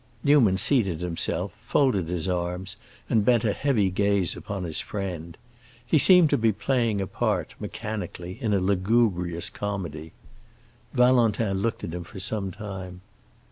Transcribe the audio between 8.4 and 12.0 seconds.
in a lugubrious comedy. Valentin looked at